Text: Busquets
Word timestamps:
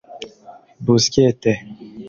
Busquets 0.85 1.53